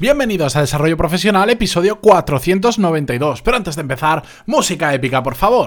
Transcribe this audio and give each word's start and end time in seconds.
Bienvenidos 0.00 0.54
a 0.54 0.60
Desarrollo 0.60 0.96
Profesional, 0.96 1.50
episodio 1.50 1.98
492. 2.00 3.42
Pero 3.42 3.56
antes 3.56 3.74
de 3.74 3.82
empezar, 3.82 4.22
música 4.46 4.94
épica, 4.94 5.24
por 5.24 5.34
favor. 5.34 5.66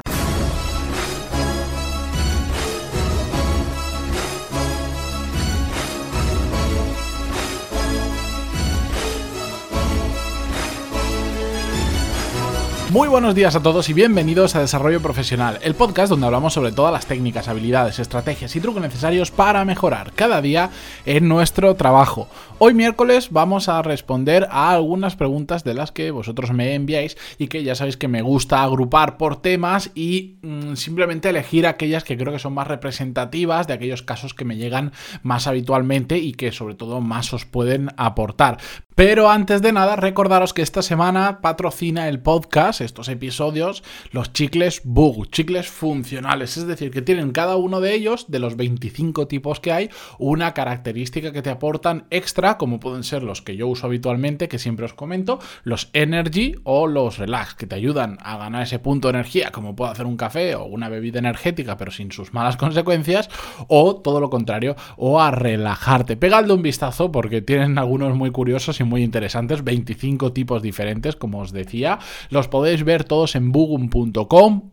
Muy 12.92 13.08
buenos 13.08 13.36
días 13.36 13.55
a 13.55 13.64
todos 13.64 13.88
y 13.88 13.94
bienvenidos 13.94 14.54
a 14.54 14.60
Desarrollo 14.60 15.02
Profesional, 15.02 15.60
el 15.62 15.76
podcast 15.76 16.10
donde 16.10 16.26
hablamos 16.26 16.52
sobre 16.52 16.73
todas 16.73 16.91
las 16.91 17.05
técnicas, 17.05 17.48
habilidades, 17.48 18.00
estrategias 18.00 18.54
y 18.54 18.60
trucos 18.60 18.82
necesarios 18.82 19.32
para 19.32 19.64
mejorar 19.64 20.12
cada 20.12 20.41
día 20.41 20.71
en 21.05 21.30
nuestro 21.30 21.73
trabajo. 21.76 22.27
Hoy 22.58 22.73
miércoles 22.73 23.30
vamos 23.32 23.70
a 23.70 23.82
responder 23.82 24.46
a 24.52 24.72
algunas 24.72 25.16
preguntas 25.16 25.64
de 25.64 25.73
las 25.73 25.94
que 25.94 26.12
vosotros 26.12 26.52
me 26.52 26.76
enviáis 26.76 27.16
y 27.38 27.48
que 27.48 27.63
ya 27.63 27.76
sabéis 27.76 27.96
que 27.96 28.09
me 28.09 28.23
gusta 28.23 28.62
agrupar 28.62 29.16
por 29.16 29.41
temas 29.41 29.91
y 29.96 30.35
mm, 30.41 30.76
simplemente 30.76 31.30
elegir 31.30 31.68
aquellas 31.68 32.04
que 32.04 32.18
creo 32.18 32.34
que 32.34 32.40
son 32.40 32.55
más 32.55 32.68
representativas 32.68 33.68
de 33.68 33.73
aquellos 33.73 34.02
casos 34.02 34.34
que 34.34 34.44
me 34.44 34.58
llegan 34.58 34.91
más 35.23 35.48
habitualmente 35.48 36.18
y 36.18 36.34
que 36.34 36.52
sobre 36.52 36.76
todo 36.76 36.99
más 36.99 37.34
os 37.34 37.46
pueden 37.46 37.91
aportar. 37.96 38.58
Pero 38.94 39.30
antes 39.30 39.62
de 39.62 39.72
nada, 39.72 39.95
recordaros 39.95 40.54
que 40.54 40.62
esta 40.62 40.81
semana 40.81 41.40
patrocina 41.40 42.09
el 42.09 42.20
podcast, 42.20 42.82
estos 42.82 43.08
episodios, 43.08 43.84
los 44.12 44.34
chicles 44.34 44.82
Bug, 44.84 45.30
chicles 45.32 45.70
funcionales, 45.70 46.58
es 46.58 46.68
decir, 46.68 46.91
que 46.91 47.02
tienen 47.02 47.32
cada 47.32 47.55
uno 47.55 47.80
de 47.80 47.94
ellos, 47.94 48.26
de 48.27 48.40
los 48.40 48.58
25 48.58 49.27
tipos 49.27 49.62
que 49.62 49.72
hay, 49.72 49.90
una 50.20 50.54
característica 50.54 51.32
que 51.32 51.41
te 51.41 51.49
aportan 51.49 52.05
extra, 52.09 52.58
como 52.58 52.82
pueden 52.82 53.05
ser 53.05 53.23
los 53.23 53.41
que 53.41 53.55
yo 53.55 53.70
uso 53.70 53.88
habitualmente, 53.88 54.49
que 54.49 54.59
siempre 54.59 54.85
os 54.85 54.94
comento, 54.94 55.40
los 55.63 55.90
Energy 55.94 56.55
o 56.63 56.85
los 56.85 57.18
Relax, 57.18 57.55
que 57.55 57.68
te 57.68 57.76
ayudan 57.76 58.18
a 58.21 58.37
ganar 58.37 58.63
ese 58.63 58.80
punto 58.80 59.08
de 59.08 59.13
energía, 59.13 59.52
como 59.52 59.74
puede 59.74 59.91
hacer 59.93 60.05
un 60.05 60.18
café 60.18 60.55
o 60.55 60.65
una 60.65 60.90
bebida 60.90 61.20
energética, 61.20 61.77
pero 61.77 61.91
sin 61.91 62.12
sus 62.12 62.34
malas 62.34 62.58
consecuencias, 62.58 63.30
o 63.70 63.96
todo 63.96 64.19
lo 64.19 64.30
contrario, 64.30 64.75
o 64.97 65.22
a 65.22 65.31
relajarte. 65.31 66.18
Pegadle 66.18 66.52
un 66.52 66.62
vistazo 66.62 67.09
porque 67.09 67.41
tienen 67.41 67.78
algunos 67.78 68.18
muy 68.18 68.31
curiosos 68.31 68.81
muy 68.85 69.03
interesantes, 69.03 69.63
25 69.63 70.34
tipos 70.34 70.62
diferentes, 70.62 71.16
como 71.16 71.40
os 71.40 71.51
decía. 71.51 72.00
Los 72.29 72.47
podéis 72.47 72.84
ver 72.84 73.03
todos 73.03 73.35
en 73.35 73.51
bugum.com, 73.51 74.72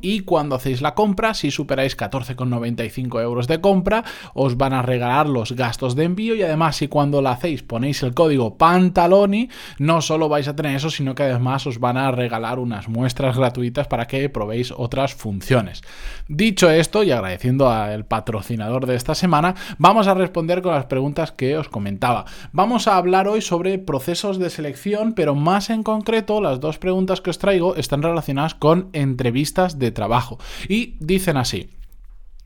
Y 0.00 0.20
cuando 0.20 0.56
hacéis 0.56 0.82
la 0.82 0.96
compra, 0.96 1.34
si 1.34 1.52
superáis 1.52 1.96
14,95 1.96 3.22
euros 3.22 3.46
de 3.46 3.60
compra, 3.60 4.02
os 4.34 4.56
van 4.56 4.72
a 4.72 4.82
regalar 4.82 5.28
los 5.28 5.52
gastos 5.52 5.94
de 5.94 6.04
envío 6.04 6.34
y 6.34 6.42
además 6.42 6.76
si 6.76 6.88
cuando 6.88 7.22
la 7.22 7.32
hacéis 7.32 7.62
ponéis 7.62 8.02
el 8.02 8.14
código 8.14 8.58
Pantaloni, 8.58 9.48
no 9.78 10.00
solo 10.00 10.28
vais 10.28 10.48
a 10.48 10.56
tener 10.56 10.74
eso, 10.74 10.90
sino 10.90 11.14
que 11.14 11.22
además 11.22 11.66
os 11.68 11.78
van 11.78 11.98
a 11.98 12.10
regalar 12.10 12.58
unas 12.58 12.88
muestras 12.88 13.36
gratuitas 13.36 13.86
para 13.86 14.06
que 14.06 14.28
probéis 14.28 14.72
otras 14.76 15.14
funciones. 15.14 15.82
Dicho 16.26 16.68
esto 16.68 17.04
y 17.04 17.12
agradeciendo 17.12 17.70
al 17.70 18.04
patrocinador 18.04 18.86
de 18.86 18.96
esta 18.96 19.14
semana, 19.14 19.54
vamos 19.78 20.08
a 20.08 20.14
responder 20.14 20.62
con 20.62 20.74
las 20.74 20.86
preguntas 20.86 21.30
que 21.30 21.56
os 21.56 21.68
comentaba. 21.68 22.24
Vamos 22.50 22.88
a 22.88 22.96
hablar 22.96 23.28
hoy 23.28 23.40
sobre 23.40 23.78
procesos 23.78 24.40
de 24.40 24.50
selección, 24.50 25.12
pero 25.12 25.36
más 25.36 25.70
en 25.70 25.84
concreto 25.84 26.40
las 26.40 26.58
dos 26.58 26.78
preguntas 26.78 27.20
que 27.20 27.30
os 27.30 27.38
traigo 27.38 27.76
están 27.76 28.02
relacionadas 28.02 28.56
con 28.56 28.90
entrevistas 29.12 29.78
de 29.78 29.90
trabajo. 29.90 30.38
Y 30.68 30.96
dicen 31.00 31.36
así. 31.36 31.70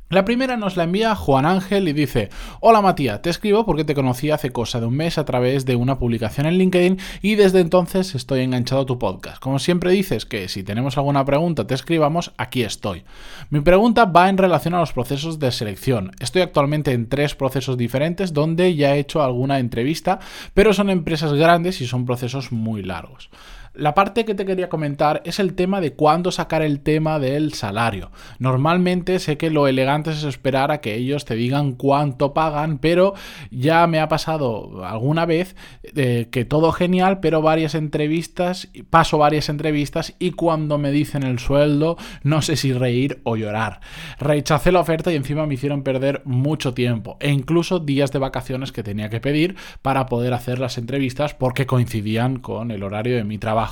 La 0.08 0.24
primera 0.24 0.56
nos 0.56 0.76
la 0.76 0.84
envía 0.84 1.16
Juan 1.16 1.46
Ángel 1.46 1.88
y 1.88 1.92
dice, 1.92 2.30
hola 2.60 2.80
Matías, 2.80 3.22
te 3.22 3.28
escribo 3.28 3.66
porque 3.66 3.82
te 3.82 3.96
conocí 3.96 4.30
hace 4.30 4.50
cosa 4.50 4.78
de 4.78 4.86
un 4.86 4.94
mes 4.94 5.18
a 5.18 5.24
través 5.24 5.66
de 5.66 5.74
una 5.74 5.98
publicación 5.98 6.46
en 6.46 6.58
LinkedIn 6.58 7.00
y 7.22 7.34
desde 7.34 7.58
entonces 7.58 8.14
estoy 8.14 8.42
enganchado 8.42 8.82
a 8.82 8.86
tu 8.86 9.00
podcast. 9.00 9.42
Como 9.42 9.58
siempre 9.58 9.90
dices 9.90 10.24
que 10.24 10.46
si 10.46 10.62
tenemos 10.62 10.96
alguna 10.96 11.24
pregunta 11.24 11.66
te 11.66 11.74
escribamos, 11.74 12.32
aquí 12.38 12.62
estoy. 12.62 13.02
Mi 13.50 13.60
pregunta 13.62 14.04
va 14.04 14.28
en 14.28 14.38
relación 14.38 14.74
a 14.74 14.78
los 14.78 14.92
procesos 14.92 15.40
de 15.40 15.50
selección. 15.50 16.12
Estoy 16.20 16.42
actualmente 16.42 16.92
en 16.92 17.08
tres 17.08 17.34
procesos 17.34 17.76
diferentes 17.76 18.32
donde 18.32 18.76
ya 18.76 18.94
he 18.94 19.00
hecho 19.00 19.24
alguna 19.24 19.58
entrevista, 19.58 20.20
pero 20.54 20.72
son 20.72 20.88
empresas 20.88 21.32
grandes 21.32 21.80
y 21.80 21.86
son 21.88 22.06
procesos 22.06 22.52
muy 22.52 22.84
largos. 22.84 23.28
La 23.76 23.94
parte 23.94 24.24
que 24.24 24.34
te 24.34 24.46
quería 24.46 24.70
comentar 24.70 25.20
es 25.26 25.38
el 25.38 25.52
tema 25.52 25.82
de 25.82 25.92
cuándo 25.92 26.32
sacar 26.32 26.62
el 26.62 26.80
tema 26.80 27.18
del 27.18 27.52
salario. 27.52 28.10
Normalmente 28.38 29.18
sé 29.18 29.36
que 29.36 29.50
lo 29.50 29.68
elegante 29.68 30.12
es 30.12 30.24
esperar 30.24 30.70
a 30.70 30.80
que 30.80 30.94
ellos 30.94 31.26
te 31.26 31.34
digan 31.34 31.72
cuánto 31.72 32.32
pagan, 32.32 32.78
pero 32.78 33.12
ya 33.50 33.86
me 33.86 34.00
ha 34.00 34.08
pasado 34.08 34.82
alguna 34.86 35.26
vez 35.26 35.56
eh, 35.94 36.28
que 36.30 36.46
todo 36.46 36.72
genial, 36.72 37.20
pero 37.20 37.42
varias 37.42 37.74
entrevistas, 37.74 38.70
paso 38.88 39.18
varias 39.18 39.50
entrevistas 39.50 40.14
y 40.18 40.30
cuando 40.30 40.78
me 40.78 40.90
dicen 40.90 41.22
el 41.22 41.38
sueldo 41.38 41.98
no 42.22 42.40
sé 42.40 42.56
si 42.56 42.72
reír 42.72 43.20
o 43.24 43.36
llorar. 43.36 43.80
Rechacé 44.18 44.72
la 44.72 44.80
oferta 44.80 45.12
y 45.12 45.16
encima 45.16 45.44
me 45.44 45.52
hicieron 45.52 45.82
perder 45.82 46.22
mucho 46.24 46.72
tiempo 46.72 47.18
e 47.20 47.30
incluso 47.30 47.78
días 47.78 48.10
de 48.10 48.20
vacaciones 48.20 48.72
que 48.72 48.82
tenía 48.82 49.10
que 49.10 49.20
pedir 49.20 49.54
para 49.82 50.06
poder 50.06 50.32
hacer 50.32 50.60
las 50.60 50.78
entrevistas 50.78 51.34
porque 51.34 51.66
coincidían 51.66 52.38
con 52.38 52.70
el 52.70 52.82
horario 52.82 53.16
de 53.16 53.24
mi 53.24 53.36
trabajo. 53.36 53.65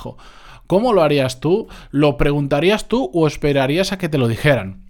¿Cómo 0.67 0.93
lo 0.93 1.03
harías 1.03 1.39
tú? 1.39 1.67
¿Lo 1.91 2.17
preguntarías 2.17 2.87
tú 2.87 3.09
o 3.13 3.27
esperarías 3.27 3.91
a 3.91 3.97
que 3.97 4.09
te 4.09 4.17
lo 4.17 4.27
dijeran? 4.27 4.83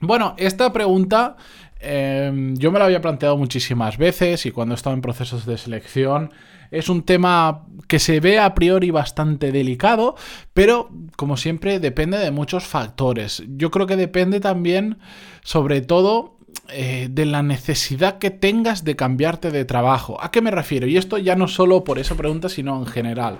Bueno, 0.00 0.34
esta 0.36 0.72
pregunta 0.72 1.36
em, 1.80 2.56
yo 2.56 2.72
me 2.72 2.78
la 2.78 2.86
había 2.86 3.00
planteado 3.00 3.36
muchísimas 3.36 3.98
veces 3.98 4.46
y 4.46 4.50
cuando 4.50 4.74
he 4.74 4.76
estado 4.76 4.94
en 4.94 5.02
procesos 5.02 5.46
de 5.46 5.58
selección 5.58 6.32
es 6.72 6.88
un 6.88 7.02
tema 7.02 7.66
que 7.86 7.98
se 7.98 8.18
ve 8.18 8.38
a 8.38 8.54
priori 8.54 8.90
bastante 8.90 9.52
delicado, 9.52 10.16
pero 10.54 10.88
como 11.16 11.36
siempre 11.36 11.78
depende 11.78 12.18
de 12.18 12.30
muchos 12.30 12.64
factores. 12.64 13.44
Yo 13.46 13.70
creo 13.70 13.86
que 13.86 13.96
depende 13.96 14.40
también, 14.40 14.98
sobre 15.42 15.82
todo, 15.82 16.38
eh, 16.70 17.08
de 17.10 17.26
la 17.26 17.42
necesidad 17.42 18.18
que 18.18 18.30
tengas 18.30 18.84
de 18.84 18.96
cambiarte 18.96 19.50
de 19.50 19.66
trabajo. 19.66 20.16
¿A 20.22 20.30
qué 20.30 20.40
me 20.40 20.50
refiero? 20.50 20.86
Y 20.86 20.96
esto 20.96 21.18
ya 21.18 21.36
no 21.36 21.46
solo 21.46 21.84
por 21.84 21.98
esa 21.98 22.14
pregunta, 22.14 22.48
sino 22.48 22.78
en 22.78 22.86
general. 22.86 23.38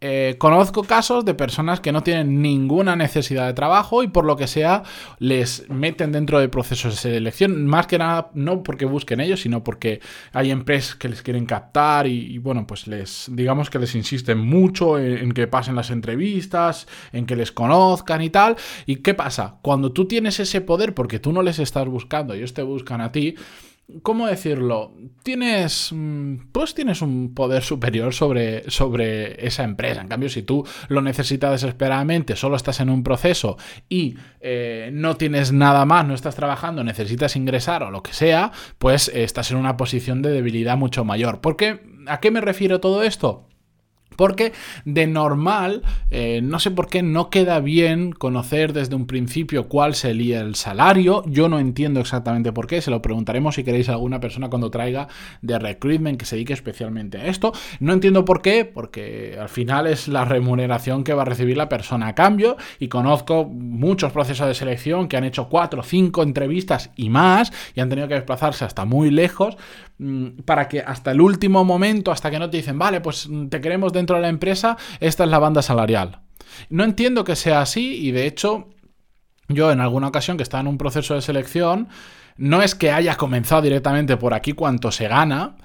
Eh, 0.00 0.36
conozco 0.38 0.84
casos 0.84 1.24
de 1.24 1.34
personas 1.34 1.80
que 1.80 1.90
no 1.90 2.04
tienen 2.04 2.40
ninguna 2.40 2.94
necesidad 2.94 3.46
de 3.46 3.52
trabajo 3.52 4.04
y 4.04 4.08
por 4.08 4.24
lo 4.24 4.36
que 4.36 4.46
sea 4.46 4.84
les 5.18 5.68
meten 5.70 6.12
dentro 6.12 6.38
de 6.38 6.48
procesos 6.48 6.94
de 6.94 7.14
selección, 7.14 7.66
más 7.66 7.88
que 7.88 7.98
nada 7.98 8.30
no 8.34 8.62
porque 8.62 8.84
busquen 8.84 9.20
ellos, 9.20 9.40
sino 9.40 9.64
porque 9.64 10.00
hay 10.32 10.52
empresas 10.52 10.94
que 10.94 11.08
les 11.08 11.22
quieren 11.22 11.46
captar 11.46 12.06
y, 12.06 12.38
bueno, 12.38 12.64
pues 12.64 12.86
les 12.86 13.28
digamos 13.32 13.70
que 13.70 13.80
les 13.80 13.94
insisten 13.96 14.38
mucho 14.38 14.98
en, 14.98 15.18
en, 15.18 15.32
que 15.32 15.48
pasen 15.48 15.74
las 15.74 15.90
entrevistas, 15.90 16.86
en 17.12 17.26
que 17.26 17.34
les 17.34 17.50
conozcan 17.50 18.22
y 18.22 18.30
tal. 18.30 18.56
¿Y 18.86 18.96
qué 18.96 19.14
pasa? 19.14 19.56
Cuando 19.62 19.92
tú 19.92 20.06
tienes 20.06 20.38
ese 20.38 20.60
poder 20.60 20.94
porque 20.94 21.18
tú 21.18 21.32
no 21.32 21.42
les 21.42 21.58
estás 21.58 21.86
buscando, 21.88 22.34
ellos 22.34 22.54
te 22.54 22.62
buscan 22.62 23.00
a 23.00 23.10
ti, 23.10 23.34
¿Cómo 24.02 24.26
decirlo? 24.26 24.92
Tienes. 25.22 25.90
Mm, 25.92 26.50
pues 26.52 26.74
tienes 26.74 27.00
un 27.00 27.32
poder 27.34 27.62
superior 27.62 28.12
sobre, 28.12 28.68
sobre 28.70 29.46
esa 29.46 29.64
empresa. 29.64 30.02
En 30.02 30.08
cambio, 30.08 30.28
si 30.28 30.42
tú 30.42 30.66
lo 30.88 31.00
necesitas 31.00 31.52
desesperadamente, 31.52 32.36
solo 32.36 32.56
estás 32.56 32.80
en 32.80 32.90
un 32.90 33.02
proceso 33.02 33.56
y 33.88 34.16
eh, 34.40 34.90
no 34.92 35.16
tienes 35.16 35.52
nada 35.52 35.86
más, 35.86 36.06
no 36.06 36.14
estás 36.14 36.36
trabajando, 36.36 36.84
necesitas 36.84 37.34
ingresar 37.34 37.82
o 37.82 37.90
lo 37.90 38.02
que 38.02 38.12
sea, 38.12 38.52
pues 38.76 39.08
estás 39.08 39.50
en 39.52 39.56
una 39.56 39.78
posición 39.78 40.20
de 40.20 40.32
debilidad 40.32 40.76
mucho 40.76 41.06
mayor. 41.06 41.40
¿Por 41.40 41.56
qué? 41.56 41.80
¿A 42.06 42.20
qué 42.20 42.30
me 42.30 42.42
refiero 42.42 42.80
todo 42.80 43.02
esto? 43.02 43.47
Porque 44.18 44.52
de 44.84 45.06
normal, 45.06 45.82
eh, 46.10 46.40
no 46.42 46.58
sé 46.58 46.72
por 46.72 46.88
qué 46.88 47.04
no 47.04 47.30
queda 47.30 47.60
bien 47.60 48.10
conocer 48.10 48.72
desde 48.72 48.96
un 48.96 49.06
principio 49.06 49.68
cuál 49.68 49.94
sería 49.94 50.40
el 50.40 50.56
salario. 50.56 51.22
Yo 51.26 51.48
no 51.48 51.60
entiendo 51.60 52.00
exactamente 52.00 52.50
por 52.50 52.66
qué. 52.66 52.82
Se 52.82 52.90
lo 52.90 53.00
preguntaremos 53.00 53.54
si 53.54 53.62
queréis 53.62 53.88
a 53.88 53.92
alguna 53.92 54.18
persona 54.18 54.50
cuando 54.50 54.72
traiga 54.72 55.06
de 55.40 55.56
recruitment 55.60 56.18
que 56.18 56.26
se 56.26 56.34
dedique 56.34 56.52
especialmente 56.52 57.18
a 57.18 57.26
esto. 57.26 57.52
No 57.78 57.92
entiendo 57.92 58.24
por 58.24 58.42
qué, 58.42 58.64
porque 58.64 59.38
al 59.40 59.48
final 59.48 59.86
es 59.86 60.08
la 60.08 60.24
remuneración 60.24 61.04
que 61.04 61.14
va 61.14 61.22
a 61.22 61.24
recibir 61.24 61.56
la 61.56 61.68
persona 61.68 62.08
a 62.08 62.14
cambio. 62.16 62.56
Y 62.80 62.88
conozco 62.88 63.44
muchos 63.44 64.10
procesos 64.10 64.48
de 64.48 64.54
selección 64.54 65.06
que 65.06 65.16
han 65.16 65.24
hecho 65.24 65.48
cuatro, 65.48 65.84
cinco 65.84 66.24
entrevistas 66.24 66.90
y 66.96 67.08
más 67.08 67.52
y 67.76 67.80
han 67.80 67.88
tenido 67.88 68.08
que 68.08 68.14
desplazarse 68.14 68.64
hasta 68.64 68.84
muy 68.84 69.12
lejos 69.12 69.56
mm, 69.98 70.40
para 70.44 70.66
que 70.66 70.80
hasta 70.80 71.12
el 71.12 71.20
último 71.20 71.64
momento, 71.64 72.10
hasta 72.10 72.32
que 72.32 72.40
no 72.40 72.50
te 72.50 72.56
dicen, 72.56 72.80
vale, 72.80 73.00
pues 73.00 73.28
te 73.48 73.60
queremos 73.60 73.92
dentro 73.92 74.07
de 74.16 74.22
la 74.22 74.28
empresa, 74.28 74.76
esta 75.00 75.24
es 75.24 75.30
la 75.30 75.38
banda 75.38 75.62
salarial. 75.62 76.20
No 76.70 76.84
entiendo 76.84 77.24
que 77.24 77.36
sea 77.36 77.60
así 77.60 77.96
y 78.06 78.10
de 78.10 78.26
hecho 78.26 78.68
yo 79.48 79.72
en 79.72 79.80
alguna 79.80 80.08
ocasión 80.08 80.36
que 80.36 80.42
estaba 80.42 80.60
en 80.60 80.66
un 80.68 80.78
proceso 80.78 81.14
de 81.14 81.22
selección, 81.22 81.88
No 82.40 82.62
es 82.62 82.76
que 82.76 82.92
haya 82.92 83.16
comenzado 83.16 83.62
directamente 83.62 84.16
por 84.16 84.32
aquí 84.32 84.52
cuánto 84.52 84.92
se 84.92 85.08
gana, 85.08 85.56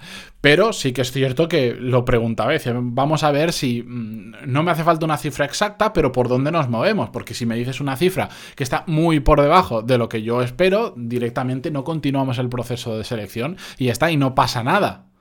pero 0.42 0.74
sí 0.74 0.92
que 0.92 1.01
es 1.04 1.12
cierto 1.12 1.48
que 1.48 1.75
lo 1.75 2.04
preguntaba, 2.04 2.51
vamos 2.81 3.24
a 3.24 3.31
ver 3.31 3.54
si 3.54 3.84
mm, 3.84 4.48
no 4.48 4.63
me 4.63 4.72
hace 4.72 4.84
falta 4.84 5.06
una 5.06 5.18
cifra 5.18 5.46
exacta, 5.46 5.94
pero 5.94 6.12
por 6.12 6.28
dónde 6.28 6.51
nos 6.51 6.69
movemos, 6.69 7.12
porque 7.12 7.36
si 7.36 7.46
me 7.46 7.56
dices 7.56 7.80
una 7.80 7.96
cifra 7.96 8.30
que 8.56 8.63
está 8.63 8.86
muy 8.88 9.19
por 9.19 9.39
debajo 9.39 9.84
de 9.84 10.00
lo 10.00 10.10
que 10.10 10.24
yo 10.24 10.42
espero, 10.42 10.96
directamente 10.98 11.69
no 11.69 11.84
continuamos 11.84 12.39
el 12.39 12.50
proceso 12.50 12.98
de 12.98 13.04
selección 13.04 13.56
y 13.78 13.86
ya 13.86 13.92
está, 13.92 14.10
y 14.10 14.18
no 14.18 14.34
pasa 14.34 14.63
nada. 14.63 15.12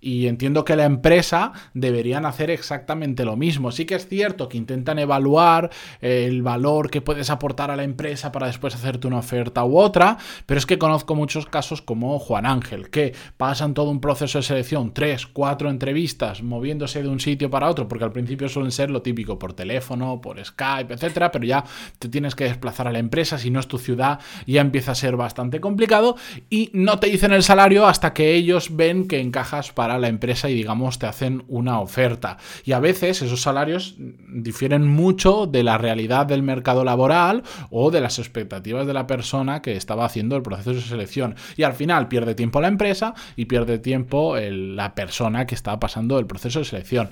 Y 0.00 0.26
entiendo 0.26 0.64
que 0.64 0.76
la 0.76 0.84
empresa 0.84 1.52
deberían 1.74 2.26
hacer 2.26 2.50
exactamente 2.50 3.24
lo 3.24 3.36
mismo. 3.36 3.72
Sí 3.72 3.84
que 3.84 3.94
es 3.94 4.08
cierto 4.08 4.48
que 4.48 4.56
intentan 4.56 4.98
evaluar 4.98 5.70
eh, 6.00 6.26
el 6.26 6.42
valor 6.42 6.90
que 6.90 7.00
puedes 7.00 7.30
aportar 7.30 7.70
a 7.70 7.76
la 7.76 7.84
empresa 7.84 8.32
para 8.32 8.46
después 8.46 8.74
hacerte 8.74 9.06
una 9.06 9.18
oferta 9.18 9.64
u 9.64 9.78
otra, 9.78 10.18
pero 10.46 10.58
es 10.58 10.66
que 10.66 10.78
conozco 10.78 11.14
muchos 11.14 11.46
casos 11.46 11.82
como 11.82 12.18
Juan 12.18 12.46
Ángel, 12.46 12.90
que 12.90 13.14
pasan 13.36 13.74
todo 13.74 13.90
un 13.90 14.00
proceso 14.00 14.38
de 14.38 14.42
selección, 14.42 14.92
tres, 14.92 15.26
cuatro 15.26 15.70
entrevistas, 15.70 16.42
moviéndose 16.42 17.02
de 17.02 17.08
un 17.08 17.20
sitio 17.20 17.50
para 17.50 17.68
otro, 17.68 17.88
porque 17.88 18.04
al 18.04 18.12
principio 18.12 18.48
suelen 18.48 18.72
ser 18.72 18.90
lo 18.90 19.02
típico 19.02 19.38
por 19.38 19.52
teléfono, 19.52 20.20
por 20.20 20.44
Skype, 20.44 20.94
etcétera, 20.94 21.30
pero 21.30 21.44
ya 21.44 21.64
te 21.98 22.08
tienes 22.08 22.34
que 22.34 22.44
desplazar 22.44 22.88
a 22.88 22.92
la 22.92 22.98
empresa, 22.98 23.38
si 23.38 23.50
no 23.50 23.60
es 23.60 23.68
tu 23.68 23.78
ciudad, 23.78 24.20
ya 24.46 24.60
empieza 24.60 24.92
a 24.92 24.94
ser 24.94 25.16
bastante 25.16 25.60
complicado 25.60 26.16
y 26.50 26.70
no 26.72 26.98
te 26.98 27.08
dicen 27.08 27.32
el 27.32 27.42
salario 27.42 27.86
hasta 27.86 28.12
que 28.12 28.34
ellos 28.34 28.74
ven 28.76 29.08
que 29.08 29.20
encajas 29.20 29.72
para 29.72 29.85
la 29.86 30.08
empresa 30.08 30.50
y 30.50 30.54
digamos 30.54 30.98
te 30.98 31.06
hacen 31.06 31.44
una 31.48 31.80
oferta. 31.80 32.38
Y 32.64 32.72
a 32.72 32.80
veces 32.80 33.22
esos 33.22 33.42
salarios 33.42 33.96
difieren 34.28 34.86
mucho 34.86 35.46
de 35.46 35.62
la 35.62 35.78
realidad 35.78 36.26
del 36.26 36.42
mercado 36.42 36.84
laboral 36.84 37.42
o 37.70 37.90
de 37.90 38.00
las 38.00 38.18
expectativas 38.18 38.86
de 38.86 38.94
la 38.94 39.06
persona 39.06 39.62
que 39.62 39.76
estaba 39.76 40.04
haciendo 40.04 40.36
el 40.36 40.42
proceso 40.42 40.72
de 40.72 40.80
selección. 40.80 41.36
Y 41.56 41.62
al 41.62 41.74
final 41.74 42.08
pierde 42.08 42.34
tiempo 42.34 42.60
la 42.60 42.68
empresa 42.68 43.14
y 43.36 43.46
pierde 43.46 43.78
tiempo 43.78 44.36
la 44.36 44.94
persona 44.94 45.46
que 45.46 45.54
está 45.54 45.78
pasando 45.80 46.18
el 46.18 46.26
proceso 46.26 46.58
de 46.58 46.64
selección. 46.64 47.10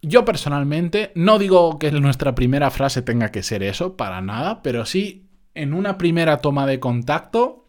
Yo 0.00 0.24
personalmente 0.24 1.10
no 1.16 1.38
digo 1.38 1.78
que 1.78 1.90
nuestra 1.90 2.34
primera 2.34 2.70
frase 2.70 3.02
tenga 3.02 3.32
que 3.32 3.42
ser 3.42 3.64
eso, 3.64 3.96
para 3.96 4.20
nada, 4.20 4.62
pero 4.62 4.86
sí 4.86 5.28
en 5.54 5.74
una 5.74 5.98
primera 5.98 6.38
toma 6.38 6.66
de 6.66 6.78
contacto 6.78 7.66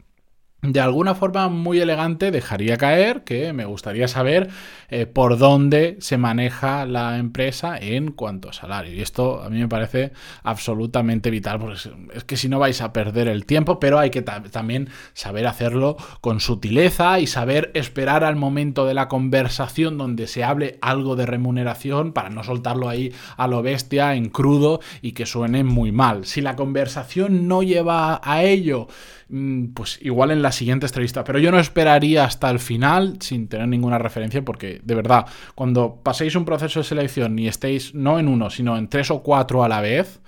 de 0.62 0.82
alguna 0.82 1.16
forma 1.16 1.48
muy 1.48 1.80
elegante 1.80 2.32
dejaría 2.32 2.76
caer 2.76 3.24
que 3.24 3.54
me 3.54 3.64
gustaría 3.64 4.10
saber 4.10 4.50
eh, 4.90 5.06
por 5.06 5.38
dónde 5.38 5.96
se 6.02 6.18
maneja 6.18 6.86
la 6.86 7.18
empresa 7.18 7.78
en 7.78 8.12
cuanto 8.12 8.50
a 8.50 8.54
salario. 8.54 8.94
Y 8.94 9.02
esto 9.02 9.42
a 9.42 9.50
mí 9.50 9.60
me 9.60 9.70
parece 9.70 10.12
absolutamente 10.44 11.30
vital, 11.32 11.60
porque 11.60 11.80
es 12.14 12.24
que 12.26 12.36
si 12.36 12.50
no 12.50 12.60
vais 12.60 12.82
a 12.82 12.92
perder 12.92 13.30
el 13.30 13.46
tiempo, 13.46 13.80
pero 13.80 14.00
hay 14.00 14.10
que 14.10 14.22
también 14.22 14.90
saber 15.14 15.48
hacerlo 15.48 15.96
con 16.20 16.42
sutileza 16.42 17.22
y 17.22 17.28
saber 17.28 17.72
esperar 17.74 18.26
al 18.26 18.36
momento 18.36 18.86
de 18.86 18.94
la 18.94 19.08
conversación 19.08 19.98
donde 19.98 20.28
se 20.28 20.44
hable 20.44 20.78
algo 20.82 21.16
de 21.16 21.26
remuneración 21.26 22.12
para 22.12 22.30
no 22.30 22.44
soltarlo 22.44 22.90
ahí 22.90 23.14
a 23.38 23.48
lo 23.48 23.62
bestia, 23.62 24.16
en 24.16 24.30
crudo 24.30 24.82
y 25.02 25.14
que 25.14 25.26
suene 25.26 25.64
muy 25.64 25.94
mal. 25.94 26.26
Si 26.26 26.42
la 26.42 26.58
conversación 26.58 27.48
no 27.48 27.64
lleva 27.64 28.20
a 28.24 28.44
ello, 28.44 28.88
mm, 29.30 29.68
pues 29.68 30.00
igual 30.02 30.32
en 30.32 30.42
la 30.50 30.54
siguiente 30.54 30.88
entrevista. 30.88 31.24
Pero 31.24 31.40
yo 31.40 31.52
no 31.52 31.60
esperaría 31.60 32.26
hasta 32.26 32.50
el 32.50 32.60
final 32.60 33.18
sin 33.20 33.48
tener 33.48 33.68
ninguna 33.68 34.00
referencia 34.00 34.44
porque, 34.44 34.82
de 34.84 34.96
verdad, 34.96 35.26
cuando 35.56 36.00
paséis 36.02 36.36
un 36.36 36.46
proceso 36.46 36.80
de 36.80 36.86
selección 36.86 37.38
y 37.38 37.48
estéis 37.48 37.94
no 37.94 38.20
en 38.20 38.28
uno, 38.28 38.50
sino 38.50 38.78
en 38.78 38.88
tres 38.88 39.12
o 39.12 39.22
cuatro 39.22 39.64
a 39.64 39.70
la 39.70 39.80
vez, 39.80 40.20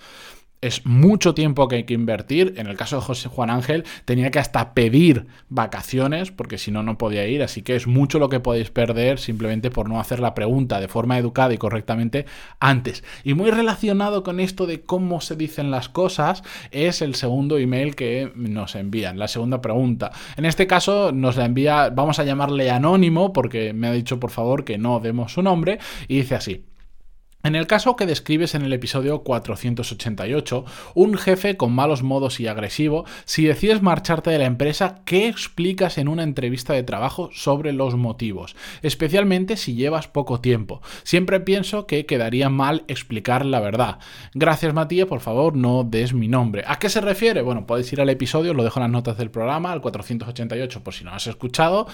es 0.62 0.86
mucho 0.86 1.34
tiempo 1.34 1.68
que 1.68 1.78
hay 1.78 1.84
que 1.86 1.96
invertir. 1.96 2.54
En 2.58 2.68
el 2.68 2.78
caso 2.78 2.98
de 2.98 3.02
José 3.02 3.30
Juan 3.30 3.50
Ángel, 3.50 3.84
tenía 4.06 4.30
que 4.30 4.40
hasta 4.40 4.74
pedir 4.74 5.26
vacaciones, 5.50 6.32
porque 6.32 6.58
si 6.58 6.72
no, 6.72 6.84
no 6.84 6.98
podía 6.98 7.28
ir. 7.28 7.42
Así 7.42 7.64
que 7.64 7.76
es 7.76 7.88
mucho 7.88 8.20
lo 8.20 8.30
que 8.30 8.40
podéis 8.40 8.70
perder 8.70 9.20
simplemente 9.20 9.72
por 9.72 9.90
no 9.90 10.00
hacer 10.00 10.20
la 10.20 10.36
pregunta 10.36 10.80
de 10.80 10.88
forma 10.88 11.18
educada 11.18 11.54
y 11.54 11.58
correctamente 11.58 12.26
antes. 12.60 13.04
Y 13.24 13.34
muy 13.34 13.50
relacionado 13.50 14.24
con 14.24 14.40
esto 14.40 14.68
de 14.68 14.82
cómo 14.82 15.20
se 15.20 15.36
dicen 15.36 15.72
las 15.72 15.90
cosas, 15.90 16.44
es 16.70 17.02
el 17.02 17.16
segundo 17.16 17.58
email 17.58 17.96
que 17.96 18.32
nos 18.36 18.76
envían, 18.76 19.18
la 19.18 19.28
segunda 19.28 19.62
pregunta. 19.62 20.12
En 20.38 20.46
este 20.46 20.68
caso, 20.68 21.12
nos 21.12 21.38
la 21.38 21.46
envía, 21.46 21.90
vamos 21.90 22.20
a 22.20 22.24
llamarle 22.24 22.70
anónimo, 22.70 23.34
porque 23.34 23.74
me 23.74 23.88
ha 23.88 23.92
dicho 23.92 24.20
por 24.20 24.30
favor 24.30 24.64
que 24.64 24.78
no 24.78 25.00
demos 25.00 25.34
su 25.34 25.42
nombre, 25.42 25.80
y 26.08 26.18
dice 26.18 26.36
así. 26.36 26.71
En 27.44 27.56
el 27.56 27.66
caso 27.66 27.96
que 27.96 28.06
describes 28.06 28.54
en 28.54 28.62
el 28.62 28.72
episodio 28.72 29.24
488, 29.24 30.64
un 30.94 31.18
jefe 31.18 31.58
con 31.58 31.74
malos 31.74 32.04
modos 32.04 32.40
y 32.40 32.46
agresivo, 32.46 33.06
si 33.26 33.46
decides 33.46 33.82
marcharte 33.82 34.30
de 34.30 34.38
la 34.38 34.46
empresa, 34.46 35.02
¿qué 35.06 35.28
explicas 35.28 35.98
en 35.98 36.08
una 36.08 36.22
entrevista 36.22 36.74
de 36.74 36.84
trabajo 36.84 37.32
sobre 37.34 37.74
los 37.74 37.96
motivos? 37.96 38.56
Especialmente 38.84 39.58
si 39.58 39.74
llevas 39.74 40.08
poco 40.08 40.40
tiempo. 40.40 40.82
Siempre 41.02 41.40
pienso 41.40 41.88
que 41.88 42.06
quedaría 42.06 42.50
mal 42.50 42.84
explicar 42.88 43.44
la 43.44 43.60
verdad. 43.60 43.98
Gracias 44.36 44.76
Matías, 44.76 45.08
por 45.08 45.22
favor 45.22 45.56
no 45.56 45.84
des 45.84 46.14
mi 46.14 46.28
nombre. 46.28 46.64
¿A 46.68 46.78
qué 46.78 46.90
se 46.90 47.02
refiere? 47.02 47.42
Bueno, 47.42 47.66
podéis 47.66 47.92
ir 47.92 48.02
al 48.02 48.10
episodio, 48.10 48.54
lo 48.54 48.64
dejo 48.64 48.80
en 48.80 48.84
las 48.84 48.92
notas 48.92 49.18
del 49.18 49.32
programa, 49.32 49.72
al 49.72 49.82
488 49.82 50.84
por 50.84 50.94
si 50.94 51.04
no 51.04 51.12
has 51.12 51.26
escuchado. 51.26 51.88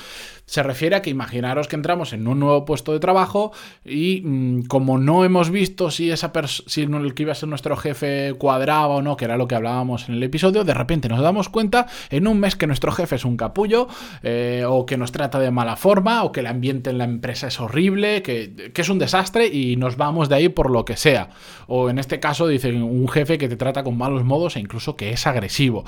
Se 0.46 0.62
refiere 0.62 0.98
a 0.98 1.02
que 1.02 1.10
imaginaros 1.10 1.70
que 1.70 1.78
entramos 1.78 2.12
en 2.12 2.28
un 2.28 2.42
nuevo 2.42 2.66
puesto 2.66 2.92
de 2.92 3.00
trabajo 3.00 3.54
y 3.86 4.22
mm, 4.26 4.64
como 4.64 4.98
no 4.98 5.24
hemos 5.24 5.37
hemos 5.38 5.52
visto 5.52 5.92
si 5.92 6.10
esa 6.10 6.32
si 6.66 6.82
el 6.82 7.14
que 7.14 7.22
iba 7.22 7.32
a 7.32 7.36
ser 7.36 7.48
nuestro 7.48 7.78
jefe 7.78 8.34
cuadraba 8.40 8.88
o 8.88 9.02
no, 9.04 9.16
que 9.16 9.26
era 9.26 9.38
lo 9.38 9.48
que 9.48 9.54
hablábamos 9.54 10.10
en 10.10 10.16
el 10.16 10.24
episodio, 10.24 10.64
de 10.64 10.74
repente 10.74 11.10
nos 11.10 11.22
damos 11.22 11.48
cuenta 11.48 11.86
en 12.10 12.26
un 12.26 12.40
mes 12.40 12.56
que 12.56 12.66
nuestro 12.66 12.92
jefe 12.92 13.18
es 13.18 13.24
un 13.24 13.38
capullo, 13.38 13.88
eh, 14.24 14.64
o 14.68 14.88
que 14.88 14.98
nos 14.98 15.12
trata 15.12 15.38
de 15.40 15.52
mala 15.52 15.76
forma, 15.76 16.24
o 16.24 16.32
que 16.32 16.40
el 16.40 16.48
ambiente 16.48 16.90
en 16.90 16.98
la 16.98 17.04
empresa 17.04 17.48
es 17.48 17.60
horrible, 17.60 18.24
que, 18.24 18.72
que 18.74 18.82
es 18.82 18.90
un 18.90 18.98
desastre 18.98 19.46
y 19.46 19.76
nos 19.76 19.96
vamos 19.96 20.28
de 20.28 20.36
ahí 20.36 20.50
por 20.50 20.72
lo 20.72 20.86
que 20.86 20.98
sea. 20.98 21.30
O 21.68 21.92
en 21.92 22.00
este 22.00 22.20
caso 22.20 22.48
dicen 22.48 22.82
un 22.82 23.08
jefe 23.08 23.38
que 23.38 23.48
te 23.48 23.58
trata 23.58 23.84
con 23.84 23.96
malos 23.96 24.24
modos 24.24 24.56
e 24.56 24.60
incluso 24.60 24.96
que 24.96 25.12
es 25.12 25.28
agresivo. 25.28 25.86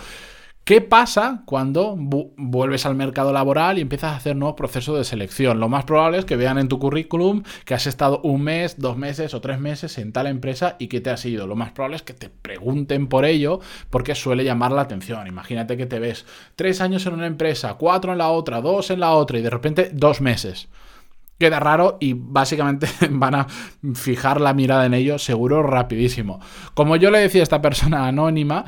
¿Qué 0.69 0.81
pasa 0.81 1.41
cuando 1.45 1.95
vuelves 1.97 2.85
al 2.85 2.93
mercado 2.93 3.33
laboral 3.33 3.79
y 3.79 3.81
empiezas 3.81 4.13
a 4.13 4.17
hacer 4.17 4.35
nuevos 4.35 4.55
procesos 4.55 4.95
de 4.99 5.03
selección? 5.03 5.59
Lo 5.59 5.67
más 5.67 5.83
probable 5.83 6.19
es 6.19 6.25
que 6.25 6.35
vean 6.35 6.59
en 6.59 6.67
tu 6.67 6.77
currículum 6.77 7.41
que 7.65 7.73
has 7.73 7.87
estado 7.87 8.21
un 8.21 8.43
mes, 8.43 8.77
dos 8.77 8.95
meses 8.95 9.33
o 9.33 9.41
tres 9.41 9.59
meses 9.59 9.97
en 9.97 10.13
tal 10.13 10.27
empresa 10.27 10.75
y 10.77 10.85
que 10.85 11.01
te 11.01 11.09
has 11.09 11.25
ido. 11.25 11.47
Lo 11.47 11.55
más 11.55 11.71
probable 11.71 11.95
es 11.95 12.03
que 12.03 12.13
te 12.13 12.29
pregunten 12.29 13.07
por 13.07 13.25
ello 13.25 13.61
porque 13.89 14.13
suele 14.13 14.43
llamar 14.43 14.71
la 14.71 14.81
atención. 14.81 15.25
Imagínate 15.25 15.75
que 15.75 15.87
te 15.87 15.97
ves 15.97 16.27
tres 16.55 16.81
años 16.81 17.03
en 17.07 17.15
una 17.15 17.25
empresa, 17.25 17.73
cuatro 17.73 18.11
en 18.11 18.19
la 18.19 18.29
otra, 18.29 18.61
dos 18.61 18.91
en 18.91 18.99
la 18.99 19.13
otra 19.13 19.39
y 19.39 19.41
de 19.41 19.49
repente 19.49 19.89
dos 19.91 20.21
meses 20.21 20.69
queda 21.39 21.59
raro 21.59 21.97
y 21.99 22.13
básicamente 22.13 22.87
van 23.09 23.33
a 23.33 23.47
fijar 23.95 24.39
la 24.39 24.53
mirada 24.53 24.85
en 24.85 24.93
ello 24.93 25.17
seguro 25.17 25.63
rapidísimo. 25.63 26.39
Como 26.75 26.95
yo 26.95 27.09
le 27.09 27.17
decía 27.17 27.41
a 27.41 27.49
esta 27.49 27.59
persona 27.59 28.05
anónima, 28.07 28.65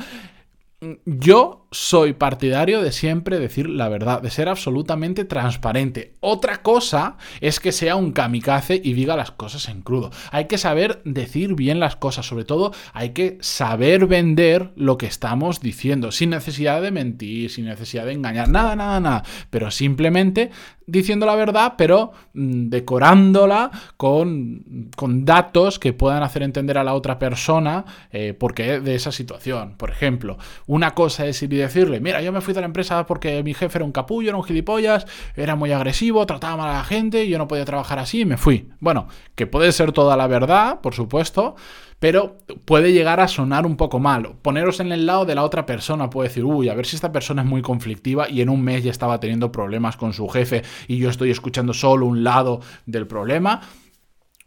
yo 1.06 1.60
soy 1.73 2.12
partidario 2.12 2.81
de 2.81 2.91
siempre 2.91 3.39
decir 3.39 3.69
la 3.69 3.88
verdad, 3.88 4.21
de 4.21 4.29
ser 4.29 4.50
absolutamente 4.50 5.23
transparente. 5.23 6.13
Otra 6.19 6.62
cosa 6.62 7.15
es 7.39 7.62
que 7.62 7.71
sea 7.71 7.95
un 7.95 8.11
kamikaze 8.11 8.81
y 8.83 8.92
diga 8.92 9.16
las 9.16 9.31
cosas 9.31 9.69
en 9.69 9.81
crudo. 9.81 10.11
Hay 10.31 10.45
que 10.45 10.57
saber 10.57 11.01
decir 11.06 11.56
bien 11.56 11.80
las 11.80 11.95
cosas, 11.95 12.25
sobre 12.25 12.44
todo 12.44 12.73
hay 12.94 13.11
que 13.11 13.37
saber 13.40 14.06
vender 14.06 14.73
lo 14.75 14.97
que 14.97 15.06
estamos 15.06 15.61
diciendo, 15.61 16.11
sin 16.11 16.31
necesidad 16.31 16.81
de 16.81 16.92
mentir, 16.92 17.49
sin 17.49 17.66
necesidad 17.66 18.06
de 18.06 18.13
engañar, 18.13 18.49
nada, 18.49 18.75
nada, 18.75 18.99
nada, 18.99 19.23
pero 19.49 19.71
simplemente 19.71 20.51
diciendo 20.87 21.25
la 21.25 21.35
verdad, 21.35 21.75
pero 21.78 22.11
mm, 22.33 22.68
decorándola 22.68 23.71
con, 23.95 24.90
con, 24.97 25.23
datos 25.23 25.80
que 25.80 25.94
puedan 25.94 26.21
hacer 26.23 26.44
entender 26.44 26.78
a 26.78 26.83
la 26.83 26.94
otra 26.94 27.18
persona 27.18 27.85
eh, 28.11 28.33
por 28.33 28.54
qué 28.54 28.81
de 28.81 28.95
esa 28.95 29.11
situación. 29.11 29.75
Por 29.78 29.90
ejemplo, 29.90 30.37
una 30.68 30.92
cosa 30.92 31.25
es 31.28 31.42
ir 31.44 31.60
decirle, 31.61 31.99
mira, 31.99 32.21
yo 32.21 32.31
me 32.31 32.41
fui 32.41 32.53
de 32.53 32.61
la 32.61 32.65
empresa 32.65 33.06
porque 33.06 33.44
mi 33.44 33.53
jefe 33.53 33.77
era 33.77 33.85
un 33.85 33.91
capullo, 33.91 34.30
era 34.30 34.37
un 34.37 34.44
gilipollas, 34.44 35.06
era 35.35 35.56
muy 35.56 35.71
agresivo, 35.71 36.25
trataba 36.25 36.57
mal 36.57 36.69
a 36.69 36.80
la 36.80 36.83
gente, 36.83 37.27
yo 37.27 37.37
no 37.37 37.47
podía 37.47 37.65
trabajar 37.65 37.99
así 37.99 38.21
y 38.21 38.25
me 38.25 38.37
fui. 38.37 38.69
Bueno, 38.80 39.07
que 39.35 39.47
puede 39.47 39.71
ser 39.71 39.91
toda 39.91 40.18
la 40.18 40.27
verdad, 40.27 40.81
por 40.81 40.94
supuesto, 40.94 41.56
pero 41.99 42.37
puede 42.65 42.94
llegar 42.94 43.19
a 43.19 43.27
sonar 43.27 43.65
un 43.65 43.77
poco 43.77 43.99
malo. 43.99 44.35
Poneros 44.41 44.80
en 44.80 44.91
el 44.91 45.06
lado 45.06 45.25
de 45.25 45.35
la 45.35 45.44
otra 45.44 45.65
persona, 45.68 46.09
puede 46.09 46.30
decir, 46.30 46.44
uy, 46.44 46.68
a 46.68 46.73
ver 46.73 46.87
si 46.87 46.95
esta 46.95 47.11
persona 47.11 47.44
es 47.44 47.47
muy 47.47 47.61
conflictiva 47.61 48.27
y 48.27 48.41
en 48.41 48.49
un 48.49 48.63
mes 48.63 48.83
ya 48.83 48.89
estaba 48.89 49.19
teniendo 49.19 49.51
problemas 49.51 49.97
con 49.97 50.11
su 50.11 50.27
jefe 50.27 50.63
y 50.87 50.97
yo 50.97 51.09
estoy 51.09 51.30
escuchando 51.30 51.73
solo 51.73 52.07
un 52.07 52.23
lado 52.23 52.59
del 52.87 53.06
problema 53.06 53.61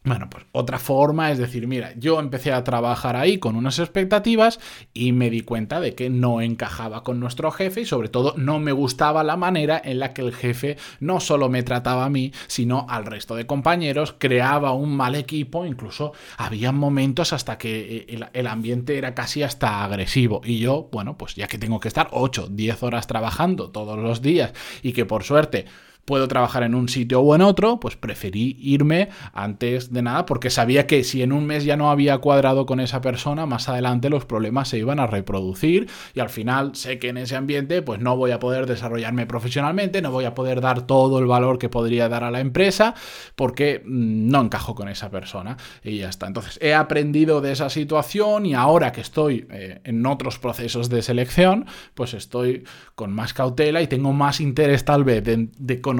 Bueno, 0.07 0.29
pues 0.29 0.45
otra 0.53 0.79
forma 0.79 1.33
es 1.33 1.39
decir, 1.39 1.67
mira, 1.67 1.95
yo 1.97 2.21
empecé 2.21 2.53
a 2.53 2.63
trabajar 2.63 3.17
ahí 3.17 3.39
con 3.39 3.57
unas 3.57 3.79
expectativas 3.79 4.61
y 4.93 5.13
me 5.13 5.31
di 5.31 5.41
cuenta 5.41 5.81
de 5.81 5.95
que 5.95 6.11
no 6.11 6.43
encajaba 6.43 7.03
con 7.03 7.21
nuestro 7.21 7.51
jefe 7.51 7.81
y 7.81 7.87
sobre 7.87 8.11
todo 8.11 8.35
no 8.37 8.61
me 8.61 8.73
gustaba 8.73 9.25
la 9.25 9.39
manera 9.39 9.81
en 9.83 9.99
la 9.99 10.13
que 10.13 10.21
el 10.21 10.35
jefe 10.35 10.77
no 11.01 11.21
solo 11.21 11.49
me 11.49 11.63
trataba 11.63 12.05
a 12.05 12.11
mí, 12.11 12.33
sino 12.49 12.85
al 12.91 13.07
resto 13.07 13.35
de 13.35 13.47
compañeros, 13.47 14.15
creaba 14.19 14.73
un 14.73 14.95
mal 14.95 15.15
equipo, 15.15 15.65
incluso 15.65 16.13
había 16.37 16.71
momentos 16.71 17.33
hasta 17.33 17.57
que 17.57 18.05
eh, 18.07 18.29
el, 18.35 18.47
ambiente 18.47 18.99
era 18.99 19.15
casi 19.15 19.43
hasta 19.43 19.85
agresivo. 19.85 20.43
Y 20.45 20.59
yo, 20.59 20.91
bueno, 20.93 21.17
pues 21.17 21.35
ya 21.35 21.47
que 21.47 21.57
tengo 21.57 21.81
que 21.81 21.89
estar 21.89 22.09
8, 22.13 22.49
10 22.51 22.83
horas 22.83 23.07
trabajando 23.07 23.71
todos 23.71 23.99
los 23.99 24.21
días 24.21 24.53
y 24.83 24.93
que 24.93 25.07
por 25.07 25.25
suerte 25.25 25.65
puedo 26.05 26.29
trabajar 26.29 26.63
en 26.63 26.75
un 26.75 26.89
sitio 26.89 27.21
o 27.21 27.35
en 27.35 27.41
otro, 27.41 27.81
pues 27.81 27.97
preferí 27.97 28.57
irme 28.61 29.09
antes 29.33 29.93
de 29.93 30.03
nada 30.03 30.27
porque 30.27 30.51
sabía 30.51 30.87
que 30.87 31.05
si 31.05 31.23
en 31.23 31.33
un 31.33 31.47
mes 31.47 31.65
ya 31.65 31.77
no 31.77 31.91
había 31.91 32.19
cuadrado 32.19 32.67
con 32.67 32.81
esa 32.81 33.01
persona, 33.01 33.47
más 33.47 33.69
adelante 33.69 34.11
los 34.11 34.25
problemas 34.25 34.69
se 34.69 34.79
iban 34.79 35.01
a 35.01 35.07
reproducir 35.07 35.89
y 36.15 36.21
al 36.21 36.31
final 36.31 36.75
sé 36.75 36.99
que 36.99 37.09
en 37.09 37.17
ese 37.17 37.37
ambiente 37.37 37.83
pues 37.83 38.01
no 38.01 38.17
voy 38.17 38.33
a 38.33 38.39
poder 38.39 38.67
desarrollarme 38.67 39.27
profesionalmente, 39.27 40.03
no 40.03 40.11
voy 40.11 40.27
a 40.27 40.35
poder 40.35 40.61
dar 40.61 40.87
todo 40.87 41.19
el 41.19 41.27
valor 41.27 41.59
que 41.59 41.69
podría 41.69 42.09
dar 42.09 42.25
a 42.25 42.31
la 42.31 42.41
empresa 42.41 42.95
porque 43.35 43.83
mm, 43.85 44.29
no 44.29 44.43
encajo 44.43 44.75
con 44.75 44.89
esa 44.89 45.11
persona 45.11 45.57
y 45.83 45.99
ya 45.99 46.09
está. 46.09 46.27
Entonces 46.27 46.59
he 46.61 46.75
aprendido 46.75 47.41
de 47.41 47.53
esa 47.53 47.71
situación 47.71 48.47
y 48.47 48.55
ahora 48.55 48.93
que 48.93 49.01
estoy 49.01 49.47
eh, 49.51 49.81
en 49.85 50.05
otros 50.07 50.39
procesos 50.39 50.89
de 50.91 51.03
selección, 51.03 51.67
pues 51.95 52.15
estoy 52.15 52.65
con 52.95 53.13
más 53.13 53.33
cautela 53.33 53.81
y 53.83 53.87
tengo 53.87 54.13
más 54.13 54.41
interés 54.41 54.85
tal 54.85 55.05
vez 55.05 55.25
de, 55.25 55.49
de 55.59 55.81
conocer 55.81 55.94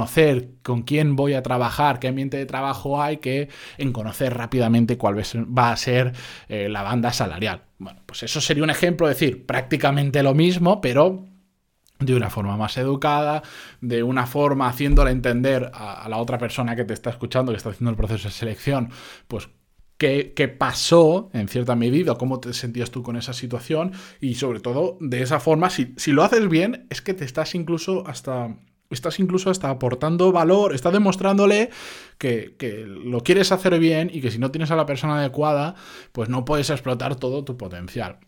con 0.63 0.83
quién 0.83 1.17
voy 1.17 1.35
a 1.35 1.43
trabajar, 1.43 1.99
qué 1.99 2.09
ambiente 2.09 2.37
de 2.37 2.47
trabajo 2.47 3.01
hay, 3.01 3.19
que 3.19 3.49
en 3.79 3.93
conocer 3.93 4.35
rápidamente 4.35 4.97
cuál 4.97 5.17
va 5.17 5.73
a 5.73 5.77
ser 5.77 6.13
eh, 6.49 6.69
la 6.69 6.83
banda 6.83 7.13
salarial. 7.13 7.63
Bueno, 7.79 8.01
pues 8.07 8.23
eso 8.23 8.41
sería 8.41 8.65
un 8.65 8.71
ejemplo, 8.71 9.09
es 9.09 9.19
decir, 9.19 9.47
prácticamente 9.47 10.23
lo 10.23 10.35
mismo, 10.35 10.81
pero 10.81 11.25
de 11.99 12.15
una 12.15 12.31
forma 12.31 12.57
más 12.57 12.77
educada, 12.77 13.43
de 13.81 14.03
una 14.03 14.27
forma 14.27 14.69
haciéndole 14.69 15.11
entender 15.11 15.71
a, 15.73 16.09
la 16.09 16.19
otra 16.19 16.39
persona 16.39 16.77
que 16.77 16.85
te 16.85 16.95
está 16.95 17.11
escuchando, 17.11 17.53
que 17.53 17.57
está 17.57 17.71
haciendo 17.71 17.91
el 17.91 17.97
proceso 17.97 18.29
de 18.29 18.35
selección, 18.35 18.91
pues 19.29 19.49
qué, 19.97 20.57
pasó 20.59 21.31
en 21.33 21.49
cierta 21.49 21.77
medida, 21.77 22.17
cómo 22.17 22.41
te 22.41 22.53
sentías 22.53 22.91
tú 22.91 23.03
con 23.03 23.17
esa 23.17 23.33
situación 23.33 23.93
y 24.21 24.35
sobre 24.35 24.61
todo 24.61 24.99
de 25.01 25.23
esa 25.23 25.41
forma, 25.41 25.71
si, 25.71 25.95
si 25.97 26.13
lo 26.13 26.23
haces 26.23 26.49
bien, 26.49 26.87
es 26.91 27.01
que 27.01 27.15
te 27.15 27.25
estás 27.25 27.55
incluso 27.55 28.07
hasta 28.07 28.57
estás 28.91 29.19
incluso 29.19 29.51
hasta 29.51 29.71
aportando 29.71 30.33
valor, 30.33 30.75
estás 30.75 30.93
demostrándole 30.93 31.71
que, 32.19 32.55
que, 32.59 32.85
lo 32.87 33.21
quieres 33.21 33.53
hacer 33.53 33.79
bien 33.79 34.11
y 34.13 34.21
que 34.21 34.31
si 34.31 34.39
no 34.39 34.51
tienes 34.51 34.71
a 34.71 34.77
la 34.77 34.87
persona 34.87 35.19
adecuada, 35.19 35.75
pues 36.13 36.29
no 36.29 36.45
puedes 36.45 36.71
explotar 36.71 37.17
todo 37.17 37.45
tu 37.45 37.57
potencial. 37.57 38.19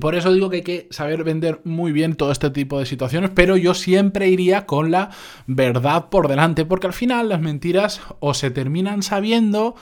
Por 0.00 0.16
eso 0.16 0.32
digo 0.32 0.50
que 0.50 0.56
hay 0.56 0.62
que 0.62 0.88
saber 0.90 1.22
vender 1.22 1.60
muy 1.62 1.92
bien 1.92 2.16
todo 2.16 2.32
este 2.32 2.50
tipo 2.50 2.80
de 2.80 2.86
situaciones, 2.86 3.30
pero 3.32 3.56
yo 3.56 3.74
siempre 3.74 4.28
iría 4.28 4.66
con 4.66 4.90
la 4.90 5.10
verdad 5.46 6.08
por 6.08 6.26
delante, 6.26 6.64
porque 6.64 6.88
al 6.88 6.92
final 6.92 7.28
las 7.28 7.40
mentiras 7.40 8.00
o 8.18 8.34
se 8.34 8.50
terminan 8.50 9.04
sabiendo 9.04 9.76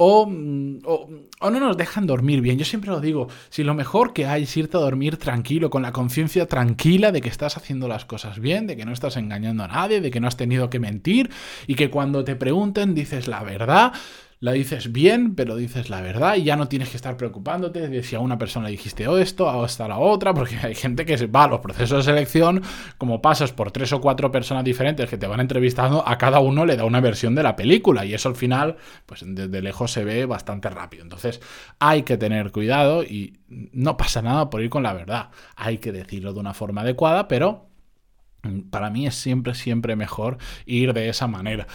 Mm, 0.00 0.78
o, 0.84 1.08
o, 1.40 1.50
no 1.50 1.58
nos 1.58 1.76
dejan 1.76 2.06
dormir 2.06 2.40
bien. 2.40 2.56
Yo 2.56 2.64
siempre 2.64 2.90
lo 2.90 3.00
digo, 3.00 3.26
si 3.50 3.64
lo 3.64 3.74
mejor 3.74 4.12
que 4.12 4.26
hay 4.26 4.44
es 4.44 4.56
irte 4.56 4.76
a 4.76 4.80
dormir 4.80 5.16
tranquilo, 5.16 5.70
con 5.70 5.82
la 5.82 5.90
conciencia 5.92 6.46
tranquila 6.46 7.10
de 7.10 7.20
que 7.20 7.28
estás 7.28 7.56
haciendo 7.56 7.88
las 7.88 8.04
cosas 8.04 8.38
bien, 8.38 8.68
de 8.68 8.76
que 8.76 8.84
no 8.84 8.92
estás 8.92 9.16
engañando 9.16 9.64
a 9.64 9.68
nadie, 9.68 10.00
de 10.00 10.12
que 10.12 10.20
no 10.20 10.28
has 10.28 10.36
tenido 10.36 10.70
que 10.70 10.78
mentir 10.78 11.30
y 11.66 11.74
que 11.74 11.90
cuando 11.90 12.22
te 12.22 12.36
pregunten 12.36 12.94
dices 12.94 13.26
la 13.26 13.42
verdad, 13.42 13.92
la 14.40 14.52
dices 14.52 14.92
bien, 14.92 15.34
pero 15.34 15.56
dices 15.56 15.90
la 15.90 16.00
verdad 16.00 16.36
y 16.36 16.44
ya 16.44 16.56
no 16.56 16.68
tienes 16.68 16.90
que 16.90 16.96
estar 16.96 17.16
preocupándote 17.16 17.88
de 17.88 18.02
si 18.04 18.14
a 18.14 18.20
una 18.20 18.38
persona 18.38 18.66
le 18.66 18.72
dijiste 18.72 19.08
o 19.08 19.18
esto 19.18 19.46
o 19.46 19.64
hasta 19.64 19.88
la 19.88 19.98
otra, 19.98 20.32
porque 20.32 20.56
hay 20.62 20.74
gente 20.74 21.04
que 21.04 21.26
va 21.26 21.44
a 21.44 21.48
los 21.48 21.60
procesos 21.60 22.04
de 22.04 22.12
selección, 22.12 22.62
como 22.98 23.20
pasas 23.20 23.52
por 23.52 23.72
tres 23.72 23.92
o 23.92 24.00
cuatro 24.00 24.30
personas 24.30 24.64
diferentes 24.64 25.10
que 25.10 25.18
te 25.18 25.26
van 25.26 25.40
entrevistando, 25.40 26.06
a 26.06 26.18
cada 26.18 26.38
uno 26.40 26.64
le 26.66 26.76
da 26.76 26.84
una 26.84 27.00
versión 27.00 27.34
de 27.34 27.42
la 27.42 27.56
película 27.56 28.04
y 28.04 28.14
eso 28.14 28.28
al 28.28 28.36
final, 28.36 28.76
pues 29.06 29.24
desde 29.26 29.60
lejos 29.60 29.90
se 29.90 30.04
ve 30.04 30.24
bastante 30.26 30.70
rápido. 30.70 31.02
Entonces 31.02 31.40
hay 31.80 32.02
que 32.02 32.16
tener 32.16 32.52
cuidado 32.52 33.02
y 33.02 33.40
no 33.48 33.96
pasa 33.96 34.22
nada 34.22 34.50
por 34.50 34.62
ir 34.62 34.70
con 34.70 34.84
la 34.84 34.92
verdad. 34.92 35.30
Hay 35.56 35.78
que 35.78 35.90
decirlo 35.90 36.32
de 36.32 36.40
una 36.40 36.54
forma 36.54 36.82
adecuada, 36.82 37.26
pero 37.26 37.66
para 38.70 38.90
mí 38.90 39.06
es 39.06 39.16
siempre, 39.16 39.54
siempre 39.54 39.96
mejor 39.96 40.38
ir 40.64 40.92
de 40.92 41.08
esa 41.08 41.26
manera. 41.26 41.66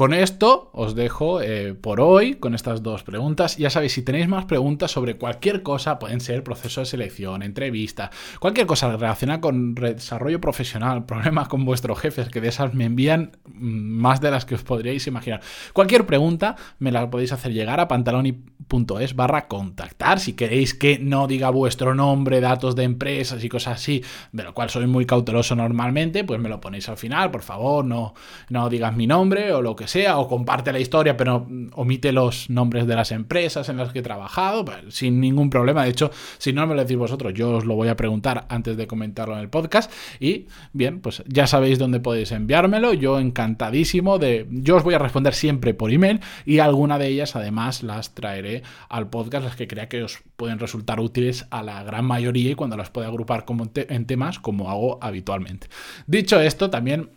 Con 0.00 0.14
esto 0.14 0.70
os 0.72 0.94
dejo 0.94 1.42
eh, 1.42 1.74
por 1.74 2.00
hoy 2.00 2.36
con 2.36 2.54
estas 2.54 2.82
dos 2.82 3.02
preguntas. 3.02 3.58
Ya 3.58 3.68
sabéis, 3.68 3.92
si 3.92 4.00
tenéis 4.00 4.28
más 4.28 4.46
preguntas 4.46 4.90
sobre 4.90 5.18
cualquier 5.18 5.62
cosa, 5.62 5.98
pueden 5.98 6.22
ser 6.22 6.42
proceso 6.42 6.80
de 6.80 6.86
selección, 6.86 7.42
entrevista, 7.42 8.10
cualquier 8.38 8.66
cosa 8.66 8.90
relacionada 8.96 9.42
con 9.42 9.74
desarrollo 9.74 10.40
profesional, 10.40 11.04
problemas 11.04 11.48
con 11.48 11.66
vuestros 11.66 11.98
jefes, 11.98 12.30
que 12.30 12.40
de 12.40 12.48
esas 12.48 12.72
me 12.72 12.86
envían 12.86 13.32
mm, 13.44 14.00
más 14.00 14.22
de 14.22 14.30
las 14.30 14.46
que 14.46 14.54
os 14.54 14.62
podríais 14.62 15.06
imaginar. 15.06 15.42
Cualquier 15.74 16.06
pregunta 16.06 16.56
me 16.78 16.92
la 16.92 17.10
podéis 17.10 17.32
hacer 17.32 17.52
llegar 17.52 17.78
a 17.78 17.86
pantaloni.es 17.86 19.14
barra 19.14 19.48
contactar. 19.48 20.18
Si 20.18 20.32
queréis 20.32 20.72
que 20.72 20.98
no 20.98 21.26
diga 21.26 21.50
vuestro 21.50 21.94
nombre, 21.94 22.40
datos 22.40 22.74
de 22.74 22.84
empresas 22.84 23.44
y 23.44 23.50
cosas 23.50 23.74
así, 23.74 24.02
de 24.32 24.44
lo 24.44 24.54
cual 24.54 24.70
soy 24.70 24.86
muy 24.86 25.04
cauteloso 25.04 25.54
normalmente, 25.56 26.24
pues 26.24 26.40
me 26.40 26.48
lo 26.48 26.58
ponéis 26.58 26.88
al 26.88 26.96
final, 26.96 27.30
por 27.30 27.42
favor, 27.42 27.84
no, 27.84 28.14
no 28.48 28.70
digas 28.70 28.96
mi 28.96 29.06
nombre 29.06 29.52
o 29.52 29.60
lo 29.60 29.76
que 29.76 29.89
sea, 29.90 30.18
o 30.18 30.28
comparte 30.28 30.72
la 30.72 30.78
historia, 30.78 31.16
pero 31.16 31.46
omite 31.72 32.12
los 32.12 32.48
nombres 32.48 32.86
de 32.86 32.94
las 32.94 33.12
empresas 33.12 33.68
en 33.68 33.76
las 33.76 33.92
que 33.92 33.98
he 33.98 34.02
trabajado, 34.02 34.64
pues, 34.64 34.78
sin 34.88 35.20
ningún 35.20 35.50
problema. 35.50 35.84
De 35.84 35.90
hecho, 35.90 36.10
si 36.38 36.52
no 36.52 36.66
me 36.66 36.74
lo 36.74 36.82
decís 36.82 36.96
vosotros, 36.96 37.34
yo 37.34 37.56
os 37.56 37.64
lo 37.64 37.74
voy 37.74 37.88
a 37.88 37.96
preguntar 37.96 38.46
antes 38.48 38.76
de 38.76 38.86
comentarlo 38.86 39.34
en 39.34 39.40
el 39.40 39.48
podcast. 39.48 39.92
Y 40.18 40.46
bien, 40.72 41.00
pues 41.00 41.22
ya 41.26 41.46
sabéis 41.46 41.78
dónde 41.78 42.00
podéis 42.00 42.32
enviármelo. 42.32 42.94
Yo 42.94 43.18
encantadísimo 43.18 44.18
de. 44.18 44.46
Yo 44.50 44.76
os 44.76 44.82
voy 44.82 44.94
a 44.94 44.98
responder 44.98 45.34
siempre 45.34 45.74
por 45.74 45.90
email 45.90 46.20
y 46.44 46.58
alguna 46.60 46.98
de 46.98 47.08
ellas, 47.08 47.36
además, 47.36 47.82
las 47.82 48.14
traeré 48.14 48.62
al 48.88 49.10
podcast, 49.10 49.44
las 49.44 49.56
que 49.56 49.68
crea 49.68 49.88
que 49.88 50.02
os 50.02 50.22
pueden 50.36 50.58
resultar 50.58 51.00
útiles 51.00 51.46
a 51.50 51.62
la 51.62 51.82
gran 51.82 52.04
mayoría 52.04 52.52
y 52.52 52.54
cuando 52.54 52.76
las 52.76 52.90
pueda 52.90 53.08
agrupar 53.08 53.44
como 53.44 53.70
en 53.74 54.06
temas, 54.06 54.38
como 54.38 54.70
hago 54.70 54.98
habitualmente. 55.02 55.68
Dicho 56.06 56.40
esto, 56.40 56.70
también 56.70 57.10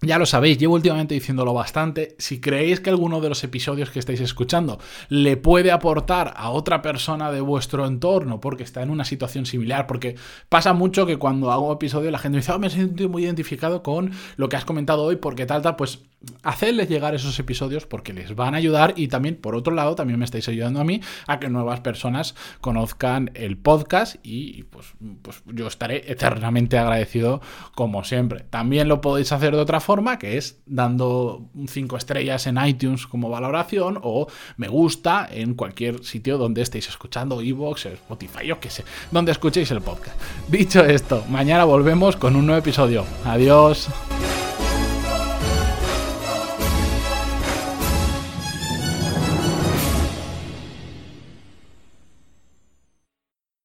ya 0.00 0.18
lo 0.18 0.26
sabéis, 0.26 0.58
llevo 0.58 0.74
últimamente 0.74 1.14
diciéndolo 1.14 1.52
bastante. 1.52 2.14
Si 2.18 2.40
creéis 2.40 2.78
que 2.78 2.90
alguno 2.90 3.20
de 3.20 3.28
los 3.28 3.42
episodios 3.42 3.90
que 3.90 3.98
estáis 3.98 4.20
escuchando 4.20 4.78
le 5.08 5.36
puede 5.36 5.72
aportar 5.72 6.34
a 6.36 6.50
otra 6.50 6.82
persona 6.82 7.32
de 7.32 7.40
vuestro 7.40 7.84
entorno 7.84 8.40
porque 8.40 8.62
está 8.62 8.82
en 8.82 8.90
una 8.90 9.04
situación 9.04 9.44
similar, 9.44 9.88
porque 9.88 10.14
pasa 10.48 10.72
mucho 10.72 11.04
que 11.04 11.16
cuando 11.16 11.50
hago 11.50 11.72
episodio 11.72 12.12
la 12.12 12.18
gente 12.18 12.38
dice, 12.38 12.52
oh, 12.52 12.60
me 12.60 12.70
siento 12.70 13.08
muy 13.08 13.24
identificado 13.24 13.82
con 13.82 14.12
lo 14.36 14.48
que 14.48 14.56
has 14.56 14.64
comentado 14.64 15.02
hoy 15.02 15.16
porque 15.16 15.46
tal, 15.46 15.62
tal, 15.62 15.74
pues 15.74 16.00
hacerles 16.42 16.88
llegar 16.88 17.14
esos 17.14 17.38
episodios 17.38 17.86
porque 17.86 18.12
les 18.12 18.34
van 18.34 18.54
a 18.54 18.58
ayudar 18.58 18.94
y 18.96 19.08
también, 19.08 19.36
por 19.36 19.54
otro 19.54 19.74
lado, 19.74 19.94
también 19.94 20.18
me 20.18 20.24
estáis 20.24 20.48
ayudando 20.48 20.80
a 20.80 20.84
mí 20.84 21.00
a 21.26 21.38
que 21.38 21.48
nuevas 21.48 21.80
personas 21.80 22.34
conozcan 22.60 23.30
el 23.34 23.56
podcast 23.56 24.16
y 24.22 24.64
pues, 24.64 24.94
pues 25.22 25.42
yo 25.46 25.66
estaré 25.66 26.10
eternamente 26.10 26.78
agradecido 26.78 27.40
como 27.74 28.04
siempre. 28.04 28.44
También 28.50 28.88
lo 28.88 29.00
podéis 29.00 29.32
hacer 29.32 29.54
de 29.54 29.60
otra 29.60 29.80
forma, 29.80 29.87
que 30.18 30.36
es 30.36 30.60
dando 30.66 31.48
5 31.66 31.96
estrellas 31.96 32.46
en 32.46 32.58
iTunes 32.64 33.06
como 33.06 33.30
valoración 33.30 33.98
o 34.02 34.28
me 34.56 34.68
gusta 34.68 35.26
en 35.30 35.54
cualquier 35.54 36.04
sitio 36.04 36.36
donde 36.36 36.60
estéis 36.62 36.88
escuchando, 36.88 37.40
Evox, 37.40 37.86
Spotify, 37.86 38.46
yo 38.46 38.60
qué 38.60 38.68
sé, 38.68 38.84
donde 39.10 39.32
escuchéis 39.32 39.70
el 39.70 39.80
podcast. 39.80 40.20
Dicho 40.48 40.84
esto, 40.84 41.24
mañana 41.30 41.64
volvemos 41.64 42.16
con 42.16 42.36
un 42.36 42.46
nuevo 42.46 42.60
episodio. 42.60 43.04
Adiós. 43.24 43.88